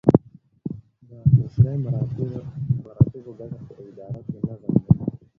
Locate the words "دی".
4.83-4.91